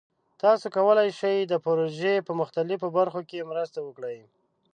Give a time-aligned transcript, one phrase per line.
[0.41, 4.17] تاسو کولی شئ د پروژې په مختلفو برخو کې مرسته وکړئ.